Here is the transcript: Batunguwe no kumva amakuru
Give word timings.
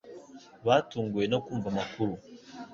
Batunguwe 0.65 1.25
no 1.31 1.39
kumva 1.45 1.67
amakuru 1.73 2.13